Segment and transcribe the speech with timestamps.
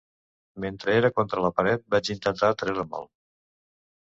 [0.63, 3.07] Mentre era contra la paret vaig intentar treure-me’l.